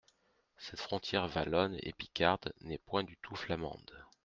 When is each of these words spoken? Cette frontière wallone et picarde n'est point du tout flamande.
Cette 0.57 0.79
frontière 0.79 1.29
wallone 1.35 1.77
et 1.83 1.93
picarde 1.93 2.55
n'est 2.61 2.79
point 2.79 3.03
du 3.03 3.17
tout 3.17 3.35
flamande. 3.35 4.01